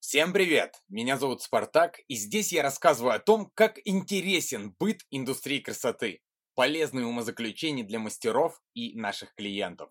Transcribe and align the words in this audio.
Всем 0.00 0.34
привет! 0.34 0.74
Меня 0.90 1.16
зовут 1.16 1.40
Спартак, 1.40 2.00
и 2.08 2.16
здесь 2.16 2.52
я 2.52 2.62
рассказываю 2.62 3.14
о 3.14 3.18
том, 3.18 3.50
как 3.54 3.78
интересен 3.86 4.76
быт 4.78 5.00
индустрии 5.10 5.60
красоты, 5.60 6.20
полезные 6.54 7.06
умозаключения 7.06 7.84
для 7.84 7.98
мастеров 7.98 8.60
и 8.74 8.94
наших 8.94 9.34
клиентов. 9.34 9.90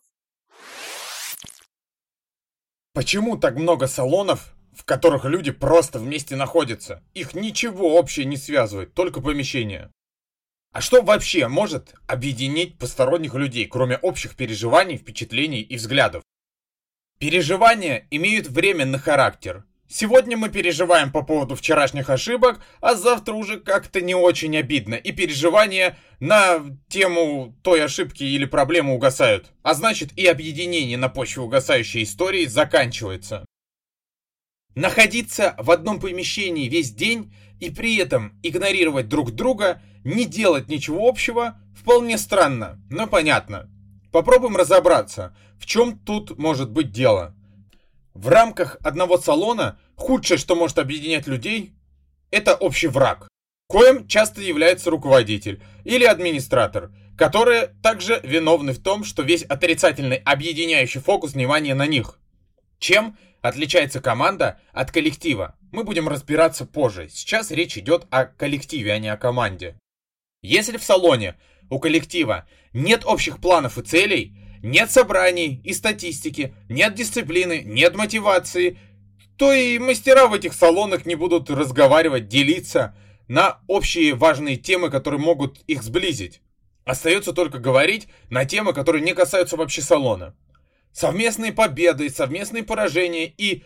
Почему 2.94 3.38
так 3.38 3.56
много 3.56 3.88
салонов, 3.88 4.54
в 4.82 4.84
которых 4.84 5.26
люди 5.26 5.52
просто 5.52 6.00
вместе 6.00 6.36
находятся? 6.36 7.04
Их 7.14 7.36
ничего 7.36 7.98
общее 8.00 8.26
не 8.26 8.36
связывает, 8.36 8.96
только 8.96 9.22
помещение. 9.22 9.92
А 10.74 10.82
что 10.82 11.04
вообще 11.04 11.48
может 11.48 11.94
объединить 12.08 12.80
посторонних 12.80 13.36
людей, 13.36 13.68
кроме 13.68 13.98
общих 13.98 14.36
переживаний, 14.36 14.98
впечатлений 14.98 15.62
и 15.62 15.76
взглядов? 15.76 16.24
Переживания 17.20 18.08
имеют 18.10 18.48
временный 18.48 18.98
характер– 18.98 19.66
Сегодня 19.94 20.38
мы 20.38 20.48
переживаем 20.48 21.12
по 21.12 21.22
поводу 21.22 21.58
вчерашних 21.58 22.10
ошибок, 22.10 22.62
а 22.80 22.96
завтра 22.96 23.34
уже 23.34 23.60
как-то 23.60 24.00
не 24.00 24.16
очень 24.16 24.56
обидно, 24.56 24.96
и 24.96 25.12
переживания 25.12 25.98
на 26.22 26.62
тему 26.88 27.54
той 27.62 27.84
ошибки 27.84 28.24
или 28.24 28.46
проблемы 28.46 28.94
угасают. 28.94 29.48
А 29.64 29.74
значит 29.74 30.18
и 30.18 30.26
объединение 30.28 30.98
на 30.98 31.10
почве 31.10 31.44
угасающей 31.44 32.04
истории 32.04 32.46
заканчивается. 32.46 33.44
Находиться 34.76 35.56
в 35.58 35.70
одном 35.70 36.00
помещении 36.00 36.70
весь 36.70 36.92
день 36.92 37.34
и 37.60 37.70
при 37.70 37.98
этом 37.98 38.40
игнорировать 38.42 39.10
друг 39.10 39.32
друга, 39.32 39.82
не 40.04 40.26
делать 40.26 40.70
ничего 40.70 41.08
общего, 41.08 41.60
вполне 41.76 42.18
странно, 42.18 42.80
но 42.90 43.06
понятно. 43.06 43.70
Попробуем 44.12 44.56
разобраться, 44.56 45.36
в 45.60 45.66
чем 45.66 45.98
тут 46.00 46.38
может 46.38 46.72
быть 46.72 46.92
дело. 46.92 47.36
В 48.14 48.30
рамках 48.30 48.78
одного 48.82 49.18
салона 49.18 49.78
худшее, 49.96 50.38
что 50.38 50.56
может 50.56 50.80
объединять 50.80 51.28
людей, 51.28 51.74
это 52.30 52.56
общий 52.56 52.88
враг, 52.88 53.28
коим 53.68 54.08
часто 54.08 54.42
является 54.42 54.90
руководитель 54.90 55.62
или 55.84 56.06
администратор, 56.06 56.92
которые 57.18 57.76
также 57.84 58.22
виновны 58.24 58.72
в 58.72 58.82
том, 58.82 59.04
что 59.04 59.22
весь 59.22 59.44
отрицательный 59.44 60.18
объединяющий 60.18 61.02
фокус 61.02 61.34
внимания 61.34 61.76
на 61.76 61.88
них. 61.88 62.21
Чем 62.82 63.16
отличается 63.44 64.02
команда 64.02 64.60
от 64.74 64.92
коллектива? 64.92 65.56
Мы 65.72 65.84
будем 65.84 66.10
разбираться 66.10 66.66
позже. 66.66 67.10
Сейчас 67.10 67.52
речь 67.52 67.78
идет 67.78 68.08
о 68.10 68.26
коллективе, 68.26 68.92
а 68.94 68.98
не 68.98 69.08
о 69.08 69.18
команде. 69.18 69.78
Если 70.42 70.78
в 70.78 70.84
салоне 70.84 71.36
у 71.70 71.80
коллектива 71.80 72.48
нет 72.74 73.06
общих 73.06 73.40
планов 73.40 73.78
и 73.78 73.84
целей, 73.84 74.36
нет 74.64 74.90
собраний 74.90 75.62
и 75.64 75.74
статистики, 75.74 76.56
нет 76.70 76.96
дисциплины, 76.96 77.62
нет 77.64 77.96
мотивации, 77.96 78.80
то 79.38 79.54
и 79.54 79.78
мастера 79.78 80.26
в 80.26 80.34
этих 80.34 80.54
салонах 80.54 81.06
не 81.06 81.14
будут 81.14 81.52
разговаривать, 81.52 82.30
делиться 82.30 82.96
на 83.28 83.60
общие 83.68 84.16
важные 84.16 84.56
темы, 84.58 84.90
которые 84.90 85.20
могут 85.20 85.60
их 85.68 85.84
сблизить. 85.84 86.42
Остается 86.84 87.32
только 87.32 87.60
говорить 87.60 88.08
на 88.32 88.46
темы, 88.46 88.74
которые 88.74 89.04
не 89.04 89.14
касаются 89.14 89.56
вообще 89.56 89.84
салона. 89.84 90.36
Совместные 90.94 91.54
победы, 91.54 92.10
совместные 92.10 92.64
поражения 92.64 93.28
и 93.28 93.64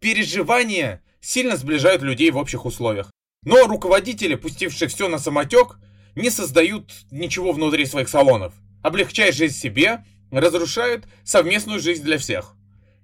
переживания 0.00 1.02
сильно 1.20 1.56
сближают 1.56 2.02
людей 2.02 2.30
в 2.30 2.36
общих 2.36 2.66
условиях. 2.66 3.10
Но 3.42 3.66
руководители, 3.66 4.34
пустившие 4.34 4.88
все 4.88 5.08
на 5.08 5.18
самотек, 5.18 5.78
не 6.14 6.30
создают 6.30 6.92
ничего 7.10 7.52
внутри 7.52 7.86
своих 7.86 8.08
салонов. 8.08 8.54
Облегчая 8.82 9.32
жизнь 9.32 9.56
себе 9.56 10.04
разрушают 10.30 11.06
совместную 11.24 11.80
жизнь 11.80 12.02
для 12.02 12.18
всех. 12.18 12.54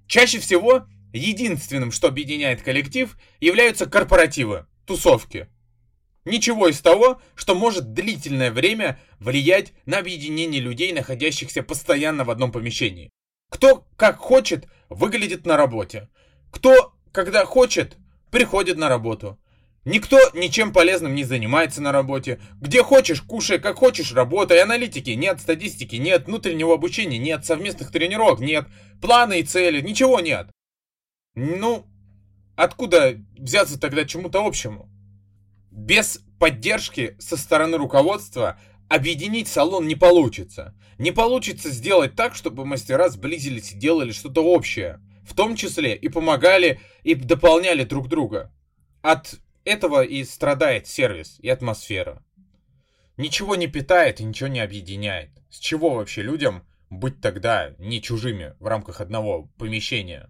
Чаще 0.06 0.38
всего 0.38 0.86
единственным, 1.12 1.92
что 1.92 2.08
объединяет 2.08 2.62
коллектив, 2.62 3.16
являются 3.40 3.86
корпоративы, 3.86 4.66
тусовки. 4.86 5.48
Ничего 6.24 6.68
из 6.68 6.80
того, 6.80 7.20
что 7.34 7.54
может 7.54 7.92
длительное 7.92 8.52
время 8.52 8.98
влиять 9.18 9.72
на 9.86 9.98
объединение 9.98 10.60
людей, 10.60 10.92
находящихся 10.92 11.62
постоянно 11.62 12.24
в 12.24 12.30
одном 12.30 12.52
помещении. 12.52 13.10
Кто 13.52 13.86
как 13.96 14.16
хочет, 14.16 14.66
выглядит 14.88 15.44
на 15.44 15.58
работе. 15.58 16.08
Кто, 16.50 16.94
когда 17.12 17.44
хочет, 17.44 17.98
приходит 18.30 18.78
на 18.78 18.88
работу. 18.88 19.38
Никто 19.84 20.18
ничем 20.32 20.72
полезным 20.72 21.14
не 21.14 21.24
занимается 21.24 21.82
на 21.82 21.92
работе. 21.92 22.40
Где 22.62 22.82
хочешь, 22.82 23.20
кушай, 23.20 23.58
как 23.58 23.76
хочешь, 23.76 24.14
работай. 24.14 24.62
Аналитики 24.62 25.10
нет, 25.10 25.38
статистики 25.38 25.96
нет, 25.96 26.26
внутреннего 26.26 26.72
обучения 26.72 27.18
нет, 27.18 27.44
совместных 27.44 27.92
тренировок 27.92 28.40
нет, 28.40 28.66
планы 29.02 29.40
и 29.40 29.44
цели, 29.44 29.82
ничего 29.82 30.20
нет. 30.20 30.48
Ну, 31.34 31.84
откуда 32.56 33.18
взяться 33.36 33.78
тогда 33.78 34.06
чему-то 34.06 34.46
общему? 34.46 34.88
Без 35.70 36.20
поддержки 36.38 37.16
со 37.18 37.36
стороны 37.36 37.76
руководства 37.76 38.58
объединить 38.92 39.48
салон 39.48 39.86
не 39.86 39.94
получится. 39.94 40.74
Не 40.98 41.12
получится 41.12 41.70
сделать 41.70 42.14
так, 42.14 42.34
чтобы 42.34 42.66
мастера 42.66 43.08
сблизились 43.08 43.72
и 43.72 43.78
делали 43.78 44.12
что-то 44.12 44.44
общее. 44.44 45.00
В 45.24 45.34
том 45.34 45.56
числе 45.56 45.96
и 45.96 46.08
помогали, 46.08 46.78
и 47.02 47.14
дополняли 47.14 47.84
друг 47.84 48.08
друга. 48.08 48.52
От 49.00 49.36
этого 49.64 50.02
и 50.02 50.22
страдает 50.24 50.86
сервис 50.86 51.38
и 51.40 51.48
атмосфера. 51.48 52.22
Ничего 53.16 53.56
не 53.56 53.66
питает 53.66 54.20
и 54.20 54.24
ничего 54.24 54.48
не 54.48 54.60
объединяет. 54.60 55.30
С 55.48 55.58
чего 55.58 55.94
вообще 55.94 56.20
людям 56.20 56.62
быть 56.90 57.20
тогда 57.22 57.74
не 57.78 58.02
чужими 58.02 58.54
в 58.60 58.66
рамках 58.66 59.00
одного 59.00 59.50
помещения? 59.56 60.28